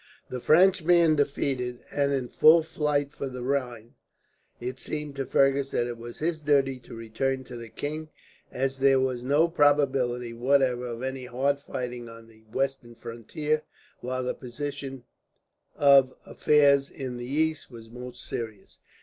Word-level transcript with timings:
The 0.31 0.39
French 0.41 0.87
being 0.87 1.15
defeated, 1.15 1.83
and 1.91 2.11
in 2.11 2.27
full 2.27 2.63
flight 2.63 3.13
for 3.13 3.29
the 3.29 3.43
Rhine, 3.43 3.93
it 4.59 4.79
seemed 4.79 5.15
to 5.17 5.27
Fergus 5.27 5.69
that 5.69 5.85
it 5.85 5.95
was 5.99 6.17
his 6.17 6.39
duty 6.41 6.79
to 6.79 6.95
return 6.95 7.43
to 7.43 7.55
the 7.55 7.69
king; 7.69 8.09
as 8.51 8.79
there 8.79 8.99
was 8.99 9.21
no 9.23 9.47
probability 9.47 10.33
whatever 10.33 10.87
of 10.87 11.03
any 11.03 11.27
hard 11.27 11.59
fighting 11.59 12.09
on 12.09 12.25
the 12.25 12.41
western 12.51 12.95
frontier, 12.95 13.61
while 13.99 14.23
the 14.23 14.33
position 14.33 15.03
of 15.75 16.15
affairs 16.25 16.89
in 16.89 17.17
the 17.17 17.29
east 17.29 17.69
was 17.69 17.91
most 17.91 18.23
serious. 18.25 18.79